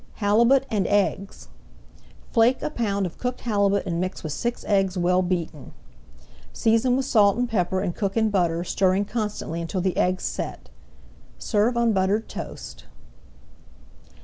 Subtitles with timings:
[0.15, 1.47] HALIBUT AND EGGS
[2.31, 5.73] Flake a pound of cooked halibut and mix with six eggs well beaten.
[5.73, 9.95] [Page 190] Season with salt and pepper and cook in butter, stirring constantly until the
[9.95, 10.69] eggs set.
[11.37, 12.85] Serve on buttered toast.